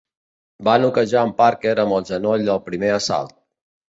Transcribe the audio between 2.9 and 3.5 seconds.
assalt.